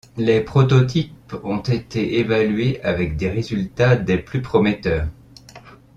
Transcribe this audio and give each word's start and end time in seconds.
Les 0.17 0.41
prototypes 0.41 1.35
ont 1.43 1.59
été 1.61 2.17
évalués 2.17 2.81
avec 2.81 3.17
des 3.17 3.29
résultats 3.29 3.95
des 3.95 4.17
plus 4.17 4.41
prometteurs. 4.41 5.05